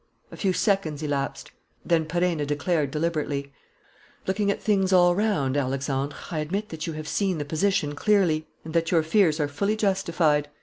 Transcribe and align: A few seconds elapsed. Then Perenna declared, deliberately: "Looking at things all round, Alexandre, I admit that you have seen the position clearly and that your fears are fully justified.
A 0.31 0.35
few 0.35 0.51
seconds 0.51 1.03
elapsed. 1.03 1.51
Then 1.85 2.05
Perenna 2.07 2.43
declared, 2.47 2.89
deliberately: 2.89 3.53
"Looking 4.25 4.49
at 4.49 4.59
things 4.59 4.91
all 4.91 5.13
round, 5.13 5.55
Alexandre, 5.55 6.15
I 6.31 6.39
admit 6.39 6.69
that 6.69 6.87
you 6.87 6.93
have 6.93 7.07
seen 7.07 7.37
the 7.37 7.45
position 7.45 7.93
clearly 7.93 8.47
and 8.65 8.73
that 8.73 8.89
your 8.89 9.03
fears 9.03 9.39
are 9.39 9.47
fully 9.47 9.75
justified. 9.75 10.49